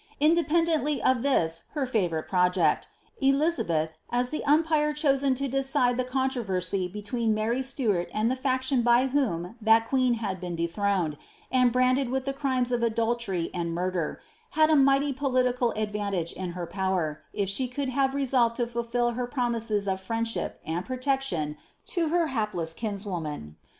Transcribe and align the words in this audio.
Independently 0.19 0.99
of 0.99 1.21
this, 1.21 1.61
her 1.73 1.85
favourite 1.85 2.27
pro 2.27 2.49
j'^cL 2.49 2.81
Elizabeth, 3.19 3.91
as 4.09 4.31
the 4.31 4.43
umpire 4.45 4.93
chosen 4.93 5.35
to 5.35 5.47
decide 5.47 5.95
the 5.95 6.03
controversy 6.03 6.87
between 6.87 7.35
Mary 7.35 7.61
Stuart 7.61 8.09
and 8.11 8.31
the 8.31 8.35
faction 8.35 8.81
by 8.81 9.05
whom 9.05 9.57
that 9.61 9.87
queen 9.87 10.15
iiad 10.17 10.39
been 10.39 10.55
dethroned, 10.55 11.17
•iifi 11.53 11.71
branded 11.71 12.09
with 12.09 12.25
the 12.25 12.33
crimes 12.33 12.71
of 12.71 12.81
adultery 12.81 13.51
and 13.53 13.75
murder, 13.75 14.19
had 14.57 14.71
a 14.71 14.75
mighty 14.75 15.13
po 15.13 15.29
iiiical 15.29 15.77
advantage 15.77 16.33
in 16.33 16.53
her 16.53 16.65
power, 16.65 17.21
if 17.31 17.47
she 17.47 17.67
could 17.67 17.89
have 17.89 18.15
resolved 18.15 18.55
to 18.55 18.65
fultil 18.65 19.13
her 19.13 19.27
promises 19.27 19.87
of 19.87 20.01
friendship 20.01 20.59
and 20.65 20.83
protection 20.83 21.55
to 21.85 22.09
her 22.09 22.25
hapless 22.33 22.73
kinswoman. 22.73 23.55